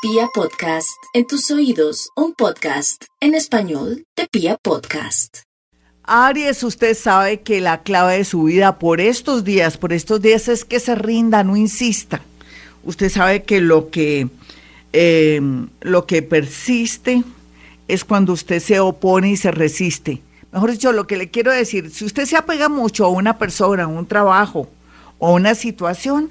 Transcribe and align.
Pia 0.00 0.28
Podcast, 0.32 1.02
en 1.12 1.26
tus 1.26 1.50
oídos, 1.50 2.10
un 2.14 2.32
podcast 2.32 3.06
en 3.20 3.34
español 3.34 4.04
de 4.16 4.28
Pia 4.30 4.56
Podcast. 4.56 5.38
Aries, 6.04 6.62
usted 6.62 6.96
sabe 6.96 7.40
que 7.40 7.60
la 7.60 7.82
clave 7.82 8.18
de 8.18 8.24
su 8.24 8.44
vida 8.44 8.78
por 8.78 9.00
estos 9.00 9.42
días, 9.42 9.76
por 9.76 9.92
estos 9.92 10.22
días 10.22 10.46
es 10.46 10.64
que 10.64 10.78
se 10.78 10.94
rinda, 10.94 11.42
no 11.42 11.56
insista. 11.56 12.22
Usted 12.84 13.10
sabe 13.10 13.42
que 13.42 13.60
lo 13.60 13.90
que, 13.90 14.28
eh, 14.92 15.40
lo 15.80 16.06
que 16.06 16.22
persiste 16.22 17.24
es 17.88 18.04
cuando 18.04 18.34
usted 18.34 18.60
se 18.60 18.78
opone 18.78 19.32
y 19.32 19.36
se 19.36 19.50
resiste. 19.50 20.22
Mejor 20.52 20.70
dicho, 20.70 20.92
lo 20.92 21.08
que 21.08 21.16
le 21.16 21.32
quiero 21.32 21.50
decir, 21.50 21.90
si 21.90 22.04
usted 22.04 22.24
se 22.24 22.36
apega 22.36 22.68
mucho 22.68 23.04
a 23.04 23.08
una 23.08 23.36
persona, 23.36 23.82
a 23.82 23.88
un 23.88 24.06
trabajo 24.06 24.68
o 25.18 25.26
a 25.26 25.32
una 25.32 25.56
situación, 25.56 26.30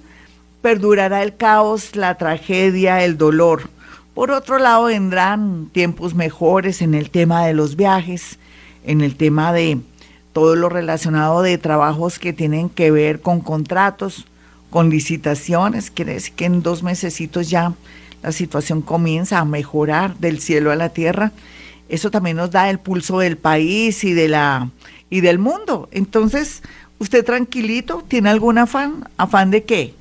perdurará 0.61 1.23
el 1.23 1.35
caos, 1.35 1.95
la 1.95 2.17
tragedia, 2.17 3.03
el 3.03 3.17
dolor. 3.17 3.69
Por 4.13 4.31
otro 4.31 4.57
lado, 4.57 4.85
vendrán 4.85 5.69
tiempos 5.71 6.15
mejores 6.15 6.81
en 6.81 6.93
el 6.93 7.09
tema 7.09 7.45
de 7.45 7.53
los 7.53 7.75
viajes, 7.75 8.39
en 8.83 9.01
el 9.01 9.15
tema 9.15 9.53
de 9.53 9.79
todo 10.33 10.55
lo 10.55 10.69
relacionado 10.69 11.41
de 11.41 11.57
trabajos 11.57 12.19
que 12.19 12.33
tienen 12.33 12.69
que 12.69 12.91
ver 12.91 13.21
con 13.21 13.41
contratos, 13.41 14.25
con 14.69 14.89
licitaciones. 14.89 15.91
Quiere 15.91 16.13
decir 16.13 16.33
que 16.33 16.45
en 16.45 16.63
dos 16.63 16.83
mesecitos 16.83 17.49
ya 17.49 17.73
la 18.23 18.31
situación 18.31 18.81
comienza 18.81 19.39
a 19.39 19.45
mejorar 19.45 20.17
del 20.17 20.39
cielo 20.39 20.71
a 20.71 20.75
la 20.75 20.89
tierra. 20.89 21.31
Eso 21.89 22.11
también 22.11 22.37
nos 22.37 22.51
da 22.51 22.69
el 22.69 22.79
pulso 22.79 23.19
del 23.19 23.37
país 23.37 24.03
y 24.03 24.13
de 24.13 24.27
la 24.27 24.69
y 25.09 25.21
del 25.21 25.39
mundo. 25.39 25.87
Entonces, 25.91 26.63
usted 26.99 27.23
tranquilito, 27.23 28.03
¿tiene 28.07 28.29
algún 28.29 28.57
afán? 28.57 29.07
¿Afán 29.17 29.51
de 29.51 29.63
qué? 29.63 29.93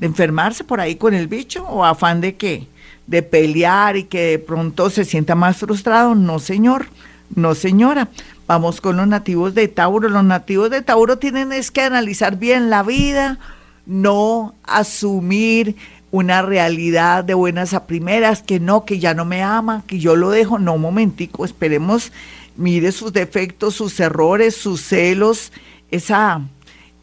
De 0.00 0.06
enfermarse 0.06 0.64
por 0.64 0.80
ahí 0.80 0.96
con 0.96 1.12
el 1.12 1.28
bicho 1.28 1.62
o 1.66 1.84
afán 1.84 2.22
de 2.22 2.34
qué? 2.34 2.66
De 3.06 3.22
pelear 3.22 3.98
y 3.98 4.04
que 4.04 4.22
de 4.22 4.38
pronto 4.38 4.88
se 4.88 5.04
sienta 5.04 5.34
más 5.34 5.58
frustrado. 5.58 6.14
No, 6.14 6.38
señor, 6.38 6.86
no, 7.34 7.54
señora. 7.54 8.08
Vamos 8.46 8.80
con 8.80 8.96
los 8.96 9.06
nativos 9.06 9.54
de 9.54 9.68
Tauro. 9.68 10.08
Los 10.08 10.24
nativos 10.24 10.70
de 10.70 10.80
Tauro 10.80 11.18
tienen 11.18 11.52
es 11.52 11.70
que 11.70 11.82
analizar 11.82 12.38
bien 12.38 12.70
la 12.70 12.82
vida, 12.82 13.38
no 13.84 14.54
asumir 14.64 15.76
una 16.10 16.40
realidad 16.40 17.22
de 17.22 17.34
buenas 17.34 17.74
a 17.74 17.86
primeras, 17.86 18.42
que 18.42 18.58
no, 18.58 18.86
que 18.86 18.98
ya 18.98 19.12
no 19.12 19.26
me 19.26 19.42
ama, 19.42 19.84
que 19.86 19.98
yo 19.98 20.16
lo 20.16 20.30
dejo. 20.30 20.58
No, 20.58 20.78
momentico, 20.78 21.44
esperemos, 21.44 22.10
mire 22.56 22.90
sus 22.90 23.12
defectos, 23.12 23.74
sus 23.74 24.00
errores, 24.00 24.56
sus 24.56 24.80
celos, 24.80 25.52
esa 25.90 26.40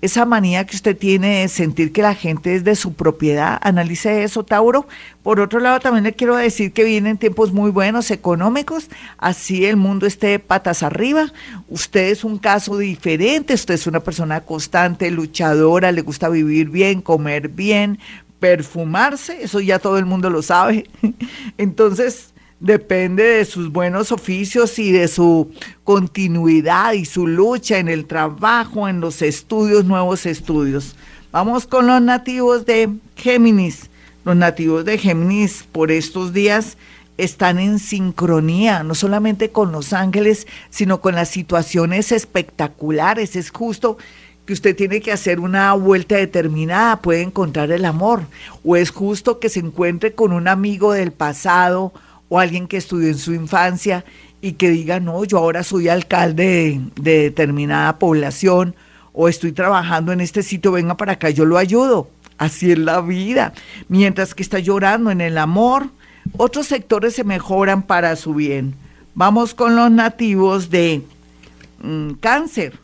esa 0.02 0.26
manía 0.26 0.66
que 0.66 0.76
usted 0.76 0.96
tiene 0.96 1.42
de 1.42 1.48
sentir 1.48 1.92
que 1.92 2.02
la 2.02 2.14
gente 2.14 2.56
es 2.56 2.64
de 2.64 2.76
su 2.76 2.94
propiedad. 2.94 3.60
Analice 3.62 4.24
eso, 4.24 4.44
Tauro. 4.44 4.88
Por 5.24 5.40
otro 5.40 5.60
lado, 5.60 5.80
también 5.80 6.04
le 6.04 6.14
quiero 6.14 6.36
decir 6.36 6.72
que 6.72 6.84
vienen 6.84 7.18
tiempos 7.18 7.52
muy 7.52 7.72
buenos 7.72 8.12
económicos, 8.12 8.90
así 9.18 9.66
el 9.66 9.76
mundo 9.76 10.06
esté 10.06 10.40
patas 10.40 10.84
arriba. 10.84 11.34
Usted 11.68 12.10
es 12.10 12.24
un 12.24 12.38
caso 12.38 12.78
diferente, 12.78 13.54
usted 13.54 13.74
es 13.74 13.88
una 13.88 14.02
persona 14.02 14.42
constante, 14.42 15.10
luchadora, 15.12 15.92
le 15.92 16.02
gusta 16.02 16.30
vivir 16.30 16.70
bien, 16.70 17.02
comer 17.02 17.50
bien, 17.50 18.00
perfumarse, 18.40 19.44
eso 19.44 19.60
ya 19.60 19.80
todo 19.80 19.98
el 19.98 20.06
mundo 20.06 20.30
lo 20.30 20.42
sabe. 20.42 20.88
Entonces, 21.58 22.34
depende 22.60 23.24
de 23.24 23.46
sus 23.46 23.72
buenos 23.72 24.12
oficios 24.12 24.80
y 24.80 24.92
de 24.92 25.08
su 25.08 25.52
continuidad 25.84 26.94
y 26.94 27.06
su 27.06 27.28
lucha 27.28 27.78
en 27.78 27.88
el 27.88 28.06
trabajo, 28.06 28.88
en 28.88 29.00
los 29.00 29.22
estudios, 29.22 29.86
nuevos 29.86 30.26
estudios. 30.26 30.96
Vamos 31.32 31.68
con 31.68 31.88
los 31.88 32.02
nativos 32.02 32.66
de 32.66 32.90
Géminis. 33.16 33.90
Los 34.26 34.36
nativos 34.36 34.86
de 34.86 34.98
Géminis 34.98 35.66
por 35.72 35.92
estos 35.92 36.34
días 36.34 36.78
están 37.18 37.60
en 37.60 37.80
sincronía, 37.80 38.84
no 38.84 38.96
solamente 38.96 39.50
con 39.50 39.72
los 39.72 39.94
ángeles, 39.94 40.48
sino 40.70 41.02
con 41.02 41.16
las 41.16 41.30
situaciones 41.30 42.12
espectaculares. 42.12 43.36
Es 43.36 43.52
justo 43.52 43.98
que 44.46 44.54
usted 44.54 44.76
tiene 44.76 45.02
que 45.02 45.12
hacer 45.12 45.40
una 45.40 45.74
vuelta 45.74 46.16
determinada, 46.16 47.02
puede 47.02 47.22
encontrar 47.22 47.72
el 47.72 47.86
amor, 47.86 48.22
o 48.64 48.76
es 48.76 48.92
justo 48.92 49.40
que 49.40 49.50
se 49.50 49.60
encuentre 49.60 50.14
con 50.14 50.32
un 50.32 50.48
amigo 50.48 50.94
del 50.94 51.12
pasado, 51.12 51.92
o 52.30 52.40
alguien 52.40 52.68
que 52.68 52.78
estudió 52.78 53.08
en 53.08 53.18
su 53.18 53.34
infancia 53.34 54.04
y 54.42 54.54
que 54.54 54.70
diga, 54.70 55.00
no, 55.00 55.24
yo 55.24 55.38
ahora 55.38 55.64
soy 55.64 55.90
alcalde 55.90 56.82
de, 56.96 57.22
determinada 57.24 57.98
población 57.98 58.76
o 59.14 59.28
estoy 59.28 59.52
trabajando 59.52 60.12
en 60.12 60.22
este 60.22 60.44
sitio, 60.44 60.72
venga 60.72 60.96
para 60.96 61.14
acá, 61.14 61.30
yo 61.30 61.46
lo 61.46 61.58
ayudo. 61.58 62.10
Así 62.38 62.72
es 62.72 62.78
la 62.78 63.02
vida. 63.02 63.54
Mientras 63.90 64.36
que 64.36 64.44
está 64.44 64.60
llorando 64.60 65.10
en 65.10 65.22
el 65.22 65.40
amor, 65.40 65.90
otros 66.38 66.68
sectores 66.68 67.16
se 67.16 67.24
mejoran 67.24 67.82
para 67.82 68.16
su 68.16 68.36
bien. 68.36 68.76
Vamos 69.16 69.56
con 69.56 69.76
los 69.76 69.90
nativos 69.90 70.70
de 70.70 71.02
mm, 71.82 72.12
cáncer. 72.20 72.78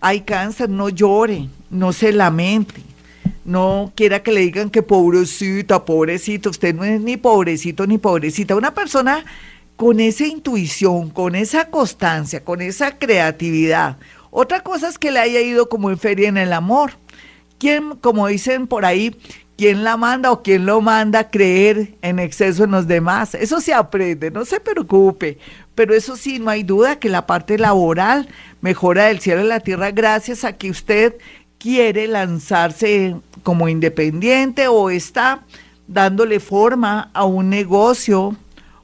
Hay 0.00 0.20
cáncer, 0.20 0.70
no 0.70 0.88
llore, 0.88 1.48
no 1.68 1.92
se 1.92 2.12
lamente 2.12 2.80
no 3.46 3.92
quiera 3.94 4.22
que 4.22 4.32
le 4.32 4.40
digan 4.40 4.70
que 4.70 4.82
pobrecita, 4.82 5.84
pobrecito, 5.84 6.50
usted 6.50 6.74
no 6.74 6.84
es 6.84 7.00
ni 7.00 7.16
pobrecito 7.16 7.86
ni 7.86 7.96
pobrecita. 7.96 8.56
Una 8.56 8.74
persona 8.74 9.24
con 9.76 10.00
esa 10.00 10.26
intuición, 10.26 11.10
con 11.10 11.34
esa 11.34 11.70
constancia, 11.70 12.44
con 12.44 12.60
esa 12.60 12.98
creatividad. 12.98 13.98
Otra 14.30 14.60
cosa 14.60 14.88
es 14.88 14.98
que 14.98 15.10
le 15.10 15.20
haya 15.20 15.40
ido 15.40 15.68
como 15.68 15.90
en 15.90 15.98
feria 15.98 16.28
en 16.28 16.36
el 16.36 16.52
amor. 16.52 16.92
¿Quién, 17.58 17.96
como 17.96 18.26
dicen 18.26 18.66
por 18.66 18.84
ahí, 18.84 19.16
quién 19.56 19.84
la 19.84 19.96
manda 19.96 20.32
o 20.32 20.42
quién 20.42 20.66
lo 20.66 20.80
manda 20.80 21.20
a 21.20 21.30
creer 21.30 21.94
en 22.02 22.18
exceso 22.18 22.64
en 22.64 22.72
los 22.72 22.86
demás? 22.86 23.34
Eso 23.34 23.60
se 23.60 23.72
aprende, 23.72 24.30
no 24.30 24.44
se 24.44 24.60
preocupe. 24.60 25.38
Pero 25.74 25.94
eso 25.94 26.16
sí, 26.16 26.38
no 26.38 26.50
hay 26.50 26.64
duda 26.64 26.98
que 26.98 27.08
la 27.08 27.26
parte 27.26 27.58
laboral 27.58 28.28
mejora 28.60 29.04
del 29.04 29.20
cielo 29.20 29.44
y 29.44 29.48
la 29.48 29.60
tierra 29.60 29.90
gracias 29.90 30.42
a 30.44 30.54
que 30.54 30.70
usted 30.70 31.14
quiere 31.66 32.06
lanzarse 32.06 33.16
como 33.42 33.68
independiente 33.68 34.68
o 34.68 34.88
está 34.88 35.42
dándole 35.88 36.38
forma 36.38 37.10
a 37.12 37.24
un 37.24 37.50
negocio 37.50 38.36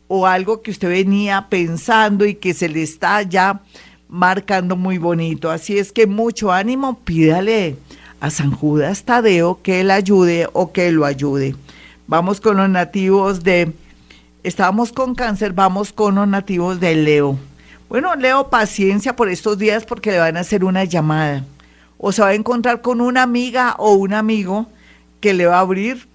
o 0.09 0.27
algo 0.27 0.63
que 0.63 0.73
usted 0.73 0.89
venía 0.89 1.47
pensando 1.49 2.27
y 2.27 2.35
que 2.35 2.55
se 2.55 2.69
le 2.69 2.83
está 2.83 3.23
ya 3.23 3.61
marcando 4.09 4.75
muy 4.75 4.99
bonito. 4.99 5.49
Así 5.49 5.79
es 5.79 5.93
que 5.93 6.09
mucho 6.09 6.51
ánimo, 6.51 6.99
pídale 7.05 7.77
a 8.19 8.31
San 8.31 8.51
Judas 8.51 9.05
Tadeo 9.05 9.61
que 9.63 9.85
le 9.85 9.93
ayude 9.93 10.49
o 10.53 10.73
que 10.73 10.91
lo 10.91 11.05
ayude. 11.05 11.55
Vamos 12.09 12.41
con 12.41 12.57
los 12.57 12.69
nativos 12.69 13.45
de, 13.45 13.73
estábamos 14.43 14.91
con 14.91 15.15
cáncer, 15.15 15.53
vamos 15.53 15.93
con 15.93 16.17
los 16.17 16.27
nativos 16.27 16.81
de 16.81 16.97
Leo. 16.97 17.39
Bueno, 17.89 18.17
Leo, 18.17 18.51
paciencia 18.51 19.15
por 19.15 19.29
estos 19.29 19.57
días 19.57 19.85
porque 19.85 20.11
le 20.11 20.19
van 20.19 20.37
a 20.37 20.41
hacer 20.41 20.65
una 20.65 20.83
llamada 20.83 21.45
o 22.03 22.13
se 22.13 22.21
va 22.21 22.29
a 22.29 22.35
encontrar 22.35 22.83
con 22.83 23.01
una 23.01 23.23
amiga 23.23 23.77
o 23.79 23.95
un 23.95 24.13
amigo 24.13 24.67
que 25.21 25.33
le 25.33 25.47
va 25.47 25.59
a 25.59 25.61
abrir 25.61 26.09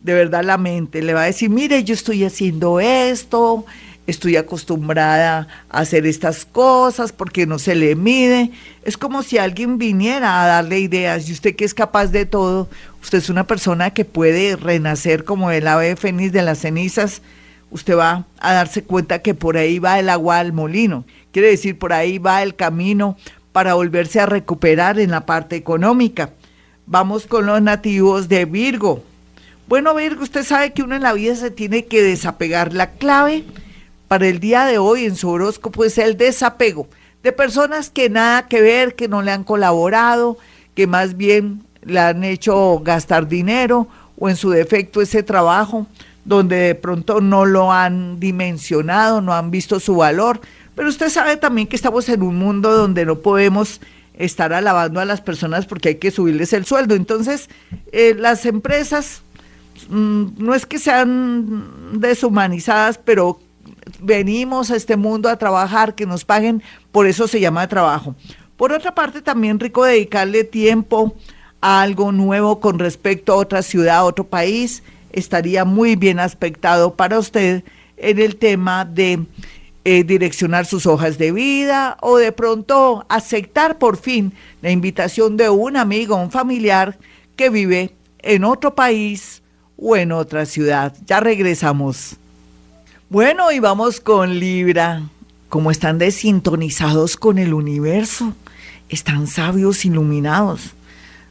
de 0.00 0.14
verdad 0.14 0.44
la 0.44 0.56
mente, 0.56 1.02
le 1.02 1.14
va 1.14 1.22
a 1.22 1.26
decir, 1.26 1.50
mire, 1.50 1.84
yo 1.84 1.94
estoy 1.94 2.24
haciendo 2.24 2.80
esto, 2.80 3.66
estoy 4.06 4.36
acostumbrada 4.36 5.48
a 5.68 5.80
hacer 5.80 6.06
estas 6.06 6.44
cosas 6.44 7.12
porque 7.12 7.46
no 7.46 7.58
se 7.58 7.74
le 7.74 7.94
mide. 7.96 8.52
Es 8.84 8.96
como 8.96 9.22
si 9.22 9.38
alguien 9.38 9.78
viniera 9.78 10.42
a 10.42 10.46
darle 10.46 10.78
ideas 10.78 11.28
y 11.28 11.32
usted 11.32 11.56
que 11.56 11.64
es 11.64 11.74
capaz 11.74 12.06
de 12.06 12.24
todo, 12.24 12.68
usted 13.02 13.18
es 13.18 13.28
una 13.28 13.46
persona 13.46 13.90
que 13.90 14.04
puede 14.04 14.56
renacer 14.56 15.24
como 15.24 15.50
el 15.50 15.66
ave 15.66 15.96
fénix 15.96 16.32
de 16.32 16.42
las 16.42 16.58
cenizas, 16.58 17.20
usted 17.70 17.96
va 17.96 18.26
a 18.38 18.52
darse 18.52 18.84
cuenta 18.84 19.20
que 19.20 19.34
por 19.34 19.56
ahí 19.56 19.80
va 19.80 19.98
el 19.98 20.08
agua 20.08 20.38
al 20.38 20.52
molino, 20.52 21.04
quiere 21.32 21.48
decir, 21.48 21.78
por 21.78 21.92
ahí 21.92 22.18
va 22.18 22.42
el 22.42 22.54
camino 22.54 23.16
para 23.52 23.74
volverse 23.74 24.20
a 24.20 24.26
recuperar 24.26 24.98
en 24.98 25.10
la 25.10 25.26
parte 25.26 25.56
económica. 25.56 26.30
Vamos 26.86 27.26
con 27.26 27.46
los 27.46 27.62
nativos 27.62 28.28
de 28.28 28.44
Virgo. 28.44 29.02
Bueno, 29.68 29.94
Virgo, 29.94 30.22
usted 30.22 30.44
sabe 30.44 30.72
que 30.72 30.82
uno 30.82 30.96
en 30.96 31.02
la 31.02 31.12
vida 31.12 31.34
se 31.36 31.50
tiene 31.50 31.84
que 31.86 32.02
desapegar. 32.02 32.72
La 32.72 32.90
clave 32.90 33.44
para 34.08 34.26
el 34.26 34.40
día 34.40 34.64
de 34.64 34.78
hoy 34.78 35.04
en 35.04 35.16
su 35.16 35.28
horóscopo 35.30 35.84
es 35.84 35.98
el 35.98 36.16
desapego 36.16 36.88
de 37.22 37.32
personas 37.32 37.88
que 37.88 38.10
nada 38.10 38.48
que 38.48 38.60
ver, 38.60 38.94
que 38.94 39.08
no 39.08 39.22
le 39.22 39.30
han 39.30 39.44
colaborado, 39.44 40.38
que 40.74 40.86
más 40.86 41.16
bien 41.16 41.62
le 41.82 42.00
han 42.00 42.24
hecho 42.24 42.80
gastar 42.80 43.28
dinero 43.28 43.86
o 44.18 44.28
en 44.28 44.36
su 44.36 44.50
defecto 44.50 45.00
ese 45.00 45.22
trabajo 45.22 45.86
donde 46.24 46.56
de 46.56 46.74
pronto 46.74 47.20
no 47.20 47.44
lo 47.44 47.72
han 47.72 48.20
dimensionado, 48.20 49.20
no 49.20 49.34
han 49.34 49.50
visto 49.50 49.80
su 49.80 49.96
valor. 49.96 50.40
Pero 50.74 50.88
usted 50.88 51.08
sabe 51.08 51.36
también 51.36 51.66
que 51.66 51.76
estamos 51.76 52.08
en 52.08 52.22
un 52.22 52.36
mundo 52.36 52.72
donde 52.72 53.04
no 53.04 53.18
podemos 53.18 53.80
estar 54.14 54.52
alabando 54.52 55.00
a 55.00 55.04
las 55.04 55.20
personas 55.20 55.66
porque 55.66 55.90
hay 55.90 55.94
que 55.96 56.10
subirles 56.10 56.52
el 56.52 56.64
sueldo. 56.64 56.94
Entonces, 56.94 57.48
eh, 57.92 58.14
las 58.18 58.46
empresas 58.46 59.22
mm, 59.88 60.24
no 60.38 60.54
es 60.54 60.66
que 60.66 60.78
sean 60.78 62.00
deshumanizadas, 62.00 62.98
pero 62.98 63.40
venimos 64.00 64.70
a 64.70 64.76
este 64.76 64.96
mundo 64.96 65.28
a 65.28 65.36
trabajar, 65.36 65.94
que 65.94 66.06
nos 66.06 66.24
paguen, 66.24 66.62
por 66.90 67.06
eso 67.06 67.28
se 67.28 67.40
llama 67.40 67.68
trabajo. 67.68 68.14
Por 68.56 68.72
otra 68.72 68.94
parte, 68.94 69.22
también 69.22 69.58
rico 69.58 69.84
dedicarle 69.84 70.44
tiempo 70.44 71.16
a 71.60 71.82
algo 71.82 72.12
nuevo 72.12 72.60
con 72.60 72.78
respecto 72.78 73.32
a 73.32 73.36
otra 73.36 73.62
ciudad, 73.62 73.98
a 73.98 74.04
otro 74.04 74.24
país. 74.24 74.82
estaría 75.12 75.66
muy 75.66 75.94
bien 75.94 76.18
aspectado 76.18 76.94
para 76.94 77.18
usted 77.18 77.64
en 77.98 78.18
el 78.18 78.36
tema 78.36 78.86
de 78.86 79.26
eh, 79.84 80.04
direccionar 80.04 80.64
sus 80.64 80.86
hojas 80.86 81.18
de 81.18 81.32
vida 81.32 81.96
o 82.00 82.16
de 82.16 82.30
pronto 82.30 83.04
aceptar 83.08 83.78
por 83.78 83.96
fin 83.96 84.32
la 84.60 84.70
invitación 84.70 85.36
de 85.36 85.50
un 85.50 85.76
amigo, 85.76 86.14
un 86.14 86.30
familiar 86.30 86.98
que 87.34 87.50
vive 87.50 87.92
en 88.20 88.44
otro 88.44 88.74
país 88.74 89.42
o 89.76 89.96
en 89.96 90.12
otra 90.12 90.46
ciudad. 90.46 90.94
Ya 91.06 91.18
regresamos. 91.18 92.16
Bueno, 93.10 93.50
y 93.50 93.58
vamos 93.58 94.00
con 94.00 94.38
Libra. 94.38 95.02
Como 95.48 95.70
están 95.70 95.98
desintonizados 95.98 97.16
con 97.16 97.38
el 97.38 97.52
universo, 97.52 98.32
están 98.88 99.26
sabios, 99.26 99.84
iluminados. 99.84 100.70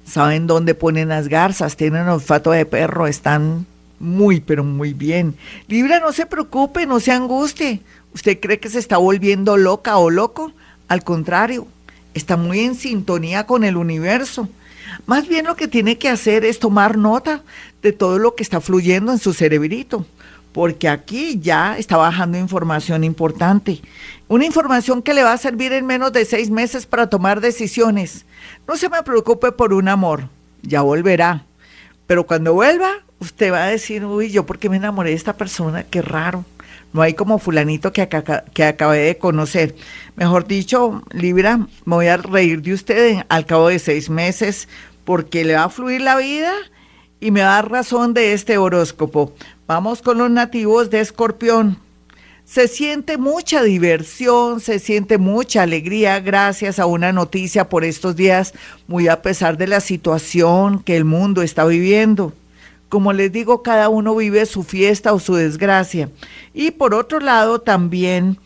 Saben 0.05 0.45
dónde 0.45 0.75
ponen 0.75 1.07
las 1.07 1.27
garzas, 1.27 1.77
tienen 1.77 2.07
olfato 2.09 2.51
de 2.51 2.65
perro, 2.65 3.07
están 3.07 3.65
muy, 4.01 4.41
pero 4.41 4.63
muy 4.63 4.93
bien. 4.93 5.35
Libra, 5.67 5.99
no 5.99 6.11
se 6.11 6.25
preocupe, 6.25 6.85
no 6.85 6.99
se 6.99 7.11
angustie. 7.11 7.81
¿Usted 8.13 8.39
cree 8.39 8.59
que 8.59 8.69
se 8.69 8.79
está 8.79 8.97
volviendo 8.97 9.55
loca 9.57 9.97
o 9.97 10.09
loco? 10.09 10.51
Al 10.87 11.03
contrario, 11.03 11.67
está 12.13 12.35
muy 12.35 12.59
en 12.61 12.75
sintonía 12.75 13.45
con 13.45 13.63
el 13.63 13.77
universo. 13.77 14.49
Más 15.05 15.27
bien 15.27 15.45
lo 15.45 15.55
que 15.55 15.67
tiene 15.67 15.97
que 15.97 16.09
hacer 16.09 16.43
es 16.43 16.59
tomar 16.59 16.97
nota 16.97 17.43
de 17.81 17.93
todo 17.93 18.19
lo 18.19 18.35
que 18.35 18.43
está 18.43 18.59
fluyendo 18.59 19.11
en 19.11 19.19
su 19.19 19.33
cerebrito, 19.33 20.05
porque 20.51 20.89
aquí 20.89 21.39
ya 21.39 21.77
está 21.77 21.95
bajando 21.95 22.37
información 22.37 23.03
importante. 23.03 23.81
Una 24.27 24.45
información 24.45 25.01
que 25.01 25.13
le 25.13 25.23
va 25.23 25.33
a 25.33 25.37
servir 25.37 25.71
en 25.73 25.85
menos 25.85 26.11
de 26.11 26.25
seis 26.25 26.49
meses 26.49 26.85
para 26.85 27.09
tomar 27.09 27.39
decisiones. 27.39 28.25
No 28.67 28.75
se 28.75 28.89
me 28.89 29.03
preocupe 29.03 29.51
por 29.51 29.73
un 29.73 29.87
amor, 29.87 30.27
ya 30.61 30.81
volverá. 30.81 31.45
Pero 32.07 32.25
cuando 32.25 32.53
vuelva, 32.53 33.03
usted 33.21 33.51
va 33.53 33.65
a 33.65 33.69
decir, 33.69 34.03
uy, 34.03 34.31
yo 34.31 34.45
porque 34.45 34.67
me 34.67 34.77
enamoré 34.77 35.11
de 35.11 35.15
esta 35.15 35.37
persona, 35.37 35.83
qué 35.83 36.01
raro. 36.01 36.43
No 36.91 37.01
hay 37.01 37.13
como 37.13 37.39
fulanito 37.39 37.93
que, 37.93 38.09
que 38.53 38.63
acabé 38.65 38.97
de 38.99 39.17
conocer. 39.17 39.75
Mejor 40.17 40.45
dicho, 40.45 41.03
Libra, 41.11 41.57
me 41.85 41.95
voy 41.95 42.07
a 42.07 42.17
reír 42.17 42.61
de 42.61 42.73
usted 42.73 43.19
al 43.29 43.45
cabo 43.45 43.69
de 43.69 43.79
seis 43.79 44.09
meses 44.09 44.67
porque 45.05 45.45
le 45.45 45.55
va 45.55 45.65
a 45.65 45.69
fluir 45.69 46.01
la 46.01 46.17
vida 46.17 46.51
y 47.21 47.31
me 47.31 47.41
va 47.41 47.53
a 47.53 47.61
dar 47.61 47.71
razón 47.71 48.13
de 48.13 48.33
este 48.33 48.57
horóscopo. 48.57 49.33
Vamos 49.67 50.01
con 50.01 50.17
los 50.17 50.29
nativos 50.29 50.89
de 50.89 50.99
Escorpión. 50.99 51.77
Se 52.43 52.67
siente 52.67 53.17
mucha 53.17 53.63
diversión, 53.63 54.59
se 54.59 54.79
siente 54.79 55.17
mucha 55.17 55.61
alegría 55.61 56.19
gracias 56.19 56.79
a 56.79 56.87
una 56.87 57.13
noticia 57.13 57.69
por 57.69 57.85
estos 57.85 58.17
días, 58.17 58.53
muy 58.87 59.07
a 59.07 59.21
pesar 59.21 59.57
de 59.57 59.67
la 59.67 59.79
situación 59.79 60.83
que 60.83 60.97
el 60.97 61.05
mundo 61.05 61.43
está 61.43 61.63
viviendo. 61.63 62.33
Como 62.91 63.13
les 63.13 63.31
digo, 63.31 63.63
cada 63.63 63.87
uno 63.87 64.13
vive 64.17 64.45
su 64.45 64.63
fiesta 64.63 65.13
o 65.13 65.19
su 65.19 65.35
desgracia. 65.35 66.09
Y 66.53 66.71
por 66.71 66.93
otro 66.93 67.21
lado, 67.21 67.61
también 67.61 68.37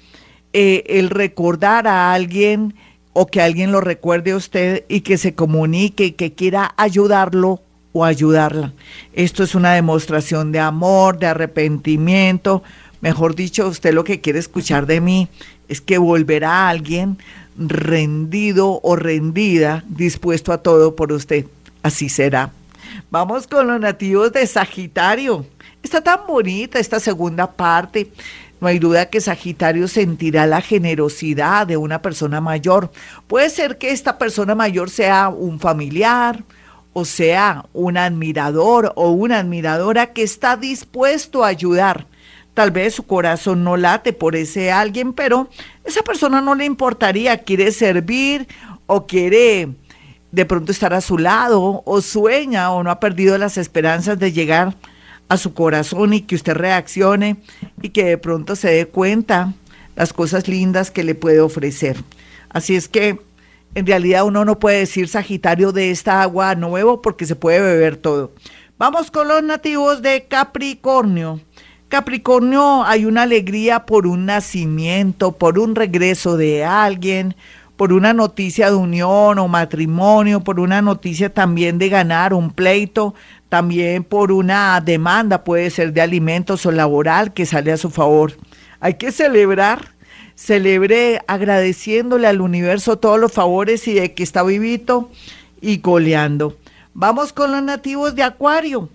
eh, 0.54 0.84
el 0.86 1.10
recordar 1.10 1.88
a 1.88 2.14
alguien 2.14 2.76
o 3.14 3.26
que 3.26 3.42
alguien 3.42 3.72
lo 3.72 3.82
recuerde 3.82 4.34
a 4.34 4.36
usted 4.36 4.86
y 4.88 5.02
que 5.02 5.18
se 5.18 5.34
comunique 5.34 6.06
y 6.06 6.12
que 6.12 6.34
quiera 6.34 6.76
ayudarlo 6.78 7.64
o 7.92 8.06
ayudarla. 8.06 8.72
Esto 9.14 9.42
es 9.42 9.56
una 9.56 9.74
demostración 9.74 10.52
de 10.52 10.60
amor, 10.60 11.18
de 11.18 11.26
arrepentimiento. 11.26 12.62
Mejor 13.02 13.34
dicho, 13.34 13.68
usted 13.68 13.96
lo 13.96 14.04
que 14.04 14.22
quiere 14.22 14.38
escuchar 14.38 14.86
de 14.86 15.02
mí 15.02 15.28
es 15.70 15.82
que 15.82 15.98
volverá 15.98 16.70
alguien 16.70 17.18
rendido 17.58 18.80
o 18.84 18.96
rendida, 18.96 19.84
dispuesto 19.88 20.54
a 20.54 20.60
todo 20.60 20.96
por 20.96 21.12
usted. 21.12 21.48
Así 21.82 22.10
será. 22.10 22.52
Vamos 23.10 23.48
con 23.48 23.68
los 23.68 23.80
nativos 23.80 24.32
de 24.32 24.46
Sagitario. 24.48 25.46
Está 25.84 26.02
tan 26.02 26.26
bonita 26.28 26.80
esta 26.80 27.00
segunda 27.00 27.52
parte. 27.52 28.12
No 28.60 28.68
hay 28.68 28.80
duda 28.80 29.10
que 29.10 29.22
Sagitario 29.22 29.88
sentirá 29.88 30.48
la 30.48 30.62
generosidad 30.62 31.68
de 31.68 31.78
una 31.78 32.02
persona 32.02 32.42
mayor. 32.42 32.92
Puede 33.28 33.50
ser 33.50 33.78
que 33.78 33.92
esta 33.92 34.18
persona 34.18 34.56
mayor 34.56 34.90
sea 34.90 35.30
un 35.30 35.60
familiar, 35.60 36.44
o 36.94 37.06
sea, 37.06 37.66
un 37.74 37.98
admirador 37.98 38.94
o 38.96 39.12
una 39.12 39.40
admiradora 39.40 40.14
que 40.14 40.24
está 40.24 40.56
dispuesto 40.56 41.44
a 41.44 41.50
ayudar. 41.50 42.08
Tal 42.54 42.72
vez 42.72 42.96
su 42.96 43.04
corazón 43.06 43.66
no 43.66 43.76
late 43.76 44.14
por 44.14 44.36
ese 44.36 44.72
alguien, 44.72 45.12
pero 45.12 45.50
esa 45.84 46.02
persona 46.04 46.40
no 46.40 46.56
le 46.56 46.64
importaría, 46.64 47.40
quiere 47.40 47.72
servir 47.74 48.48
o 48.88 49.06
quiere 49.06 49.76
de 50.32 50.46
pronto 50.46 50.72
estar 50.72 50.94
a 50.94 51.02
su 51.02 51.18
lado 51.18 51.84
o 51.86 52.02
sueña 52.02 52.72
o 52.72 52.84
no 52.84 52.92
ha 52.92 53.00
perdido 53.00 53.38
las 53.38 53.58
esperanzas 53.58 54.20
de 54.20 54.32
llegar 54.32 54.76
a 55.30 55.38
su 55.38 55.54
corazón 55.54 56.14
y 56.14 56.22
que 56.22 56.36
usted 56.36 56.54
reaccione 56.54 57.38
y 57.82 57.90
que 57.90 58.06
de 58.06 58.18
pronto 58.18 58.56
se 58.56 58.70
dé 58.70 58.86
cuenta 58.86 59.54
las 59.96 60.14
cosas 60.14 60.48
lindas 60.48 60.92
que 60.92 61.04
le 61.04 61.16
puede 61.16 61.40
ofrecer. 61.40 61.98
Así 62.50 62.76
es 62.76 62.88
que 62.88 63.20
en 63.76 63.86
realidad 63.86 64.26
uno 64.26 64.46
no 64.46 64.60
puede 64.60 64.80
decir 64.80 65.08
Sagitario 65.08 65.72
de 65.72 65.92
esta 65.92 66.22
agua 66.22 66.56
nuevo 66.56 67.02
porque 67.02 67.26
se 67.26 67.36
puede 67.36 67.60
beber 67.62 67.98
todo. 67.98 68.32
Vamos 68.78 69.12
con 69.12 69.28
los 69.28 69.42
nativos 69.44 70.02
de 70.02 70.26
Capricornio. 70.26 71.40
Capricornio 71.88 72.84
hay 72.84 73.06
una 73.06 73.24
alegría 73.24 73.86
por 73.86 74.08
un 74.08 74.26
nacimiento, 74.26 75.34
por 75.34 75.60
un 75.60 75.76
regreso 75.76 76.36
de 76.36 76.66
alguien, 76.66 77.36
por 77.78 77.92
una 77.92 78.14
noticia 78.14 78.70
de 78.70 78.76
unión 78.76 79.38
o 79.40 79.48
matrimonio, 79.48 80.42
por 80.42 80.60
una 80.60 80.82
noticia 80.82 81.34
también 81.34 81.78
de 81.78 81.90
ganar 81.90 82.34
un 82.34 82.52
pleito, 82.52 83.16
también 83.50 84.04
por 84.04 84.32
una 84.32 84.80
demanda, 84.82 85.44
puede 85.44 85.70
ser 85.70 85.94
de 85.94 86.02
alimentos 86.02 86.66
o 86.66 86.72
laboral, 86.72 87.34
que 87.34 87.46
sale 87.46 87.72
a 87.72 87.78
su 87.78 87.90
favor. 87.90 88.34
Hay 88.80 88.96
que 88.96 89.12
celebrar, 89.12 89.94
celebre 90.36 91.20
agradeciéndole 91.28 92.28
al 92.28 92.42
universo 92.42 92.98
todos 92.98 93.20
los 93.20 93.32
favores 93.32 93.88
y 93.88 93.94
de 93.94 94.14
que 94.14 94.24
está 94.24 94.44
vivito 94.44 95.10
y 95.62 95.78
goleando. 95.78 96.58
Vamos 96.94 97.34
con 97.34 97.52
los 97.52 97.62
nativos 97.62 98.16
de 98.16 98.24
Acuario. 98.24 98.90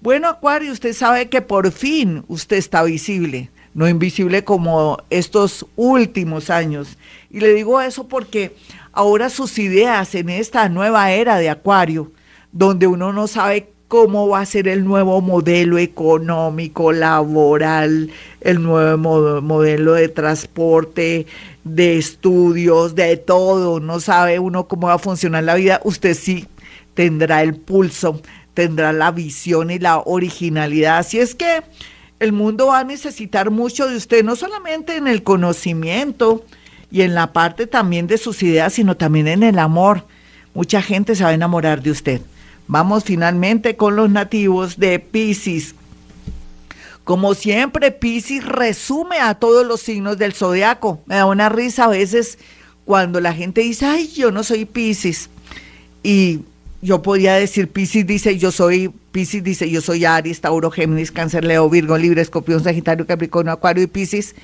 Bueno, 0.00 0.28
Acuario, 0.28 0.72
usted 0.72 0.94
sabe 0.94 1.28
que 1.28 1.42
por 1.42 1.70
fin 1.72 2.24
usted 2.28 2.56
está 2.56 2.82
visible 2.82 3.50
no 3.74 3.88
invisible 3.88 4.44
como 4.44 4.98
estos 5.10 5.66
últimos 5.76 6.48
años. 6.48 6.96
Y 7.30 7.40
le 7.40 7.52
digo 7.52 7.80
eso 7.80 8.06
porque 8.08 8.56
ahora 8.92 9.28
sus 9.28 9.58
ideas 9.58 10.14
en 10.14 10.30
esta 10.30 10.68
nueva 10.68 11.12
era 11.12 11.36
de 11.38 11.50
Acuario, 11.50 12.12
donde 12.52 12.86
uno 12.86 13.12
no 13.12 13.26
sabe 13.26 13.68
cómo 13.88 14.28
va 14.28 14.40
a 14.40 14.46
ser 14.46 14.68
el 14.68 14.84
nuevo 14.84 15.20
modelo 15.20 15.78
económico, 15.78 16.92
laboral, 16.92 18.10
el 18.40 18.62
nuevo 18.62 19.42
modelo 19.42 19.92
de 19.94 20.08
transporte, 20.08 21.26
de 21.64 21.98
estudios, 21.98 22.94
de 22.94 23.16
todo, 23.16 23.80
no 23.80 24.00
sabe 24.00 24.38
uno 24.38 24.66
cómo 24.68 24.88
va 24.88 24.94
a 24.94 24.98
funcionar 24.98 25.44
la 25.44 25.54
vida, 25.54 25.80
usted 25.84 26.14
sí 26.14 26.46
tendrá 26.94 27.42
el 27.42 27.54
pulso, 27.54 28.20
tendrá 28.54 28.92
la 28.92 29.10
visión 29.10 29.70
y 29.70 29.78
la 29.78 29.98
originalidad. 29.98 30.98
Así 30.98 31.18
es 31.18 31.34
que 31.34 31.62
el 32.24 32.32
mundo 32.32 32.66
va 32.66 32.80
a 32.80 32.84
necesitar 32.84 33.50
mucho 33.50 33.86
de 33.86 33.96
usted, 33.96 34.24
no 34.24 34.34
solamente 34.34 34.96
en 34.96 35.06
el 35.06 35.22
conocimiento 35.22 36.44
y 36.90 37.02
en 37.02 37.14
la 37.14 37.32
parte 37.32 37.66
también 37.66 38.06
de 38.06 38.18
sus 38.18 38.42
ideas, 38.42 38.72
sino 38.72 38.96
también 38.96 39.28
en 39.28 39.42
el 39.42 39.58
amor. 39.58 40.04
Mucha 40.54 40.82
gente 40.82 41.14
se 41.14 41.24
va 41.24 41.30
a 41.30 41.34
enamorar 41.34 41.82
de 41.82 41.90
usted. 41.90 42.20
Vamos 42.66 43.04
finalmente 43.04 43.76
con 43.76 43.96
los 43.96 44.10
nativos 44.10 44.78
de 44.78 44.98
Pisces. 44.98 45.74
Como 47.04 47.34
siempre, 47.34 47.90
Pisces 47.90 48.44
resume 48.44 49.18
a 49.18 49.34
todos 49.34 49.66
los 49.66 49.80
signos 49.80 50.16
del 50.16 50.32
zodiaco. 50.32 51.00
Me 51.06 51.16
da 51.16 51.26
una 51.26 51.48
risa 51.48 51.84
a 51.84 51.88
veces 51.88 52.38
cuando 52.84 53.20
la 53.20 53.34
gente 53.34 53.60
dice, 53.60 53.84
ay, 53.86 54.08
yo 54.08 54.30
no 54.30 54.42
soy 54.42 54.64
Pisces. 54.64 55.28
Y 56.02 56.40
yo 56.84 57.00
podría 57.00 57.34
decir, 57.34 57.68
Pisces 57.68 58.06
dice, 58.06 58.36
yo 58.36 58.52
soy, 58.52 58.90
Pisces 59.10 59.42
dice, 59.42 59.70
yo 59.70 59.80
soy 59.80 60.04
Aries, 60.04 60.42
Tauro, 60.42 60.70
Géminis, 60.70 61.10
Cáncer, 61.10 61.42
Leo, 61.42 61.70
Virgo, 61.70 61.96
Libre, 61.96 62.20
Escorpión, 62.20 62.62
Sagitario, 62.62 63.06
Capricornio, 63.06 63.54
Acuario 63.54 63.82
y 63.82 63.86
Pisces. 63.86 64.34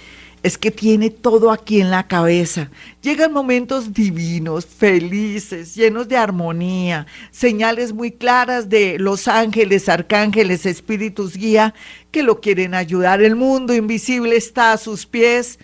Es 0.42 0.56
que 0.56 0.70
tiene 0.70 1.10
todo 1.10 1.50
aquí 1.50 1.82
en 1.82 1.90
la 1.90 2.08
cabeza. 2.08 2.70
Llegan 3.02 3.34
momentos 3.34 3.92
divinos, 3.92 4.64
felices, 4.64 5.74
llenos 5.74 6.08
de 6.08 6.16
armonía, 6.16 7.06
señales 7.30 7.92
muy 7.92 8.10
claras 8.10 8.70
de 8.70 8.98
los 8.98 9.28
ángeles, 9.28 9.90
arcángeles, 9.90 10.64
espíritus 10.64 11.36
guía 11.36 11.74
que 12.10 12.22
lo 12.22 12.40
quieren 12.40 12.72
ayudar. 12.72 13.20
El 13.20 13.36
mundo 13.36 13.74
invisible 13.74 14.34
está 14.34 14.72
a 14.72 14.78
sus 14.78 15.04
pies. 15.04 15.58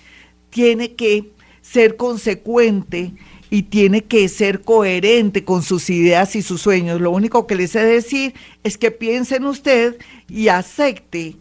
Tiene 0.51 0.93
que 0.93 1.33
ser 1.63 1.97
consecuente 1.97 3.15
y 3.57 3.63
tiene 3.63 4.05
que 4.05 4.29
ser 4.29 4.61
coherente 4.61 5.43
con 5.43 5.63
sus 5.63 5.89
ideas 5.89 6.37
y 6.37 6.43
sus 6.43 6.61
sueños. 6.61 7.01
Lo 7.01 7.11
único 7.11 7.47
que 7.47 7.55
les 7.55 7.75
he 7.75 7.79
de 7.79 7.95
decir 7.95 8.35
es 8.65 8.77
que 8.77 8.91
piense 8.91 9.37
en 9.37 9.47
usted 9.47 9.97
y 10.29 10.49
acepte 10.49 11.37